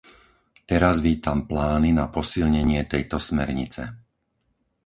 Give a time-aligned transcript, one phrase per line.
[0.71, 3.83] Teraz vítam plány na posilnenie tejto smernice.